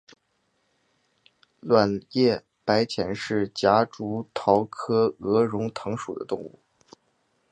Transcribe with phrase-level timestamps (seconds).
[1.59, 6.57] 卵叶白前是夹竹桃科鹅绒藤属的植物。